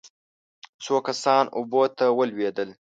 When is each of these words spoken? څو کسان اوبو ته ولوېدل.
څو 0.83 0.95
کسان 1.07 1.43
اوبو 1.57 1.81
ته 1.97 2.05
ولوېدل. 2.17 2.69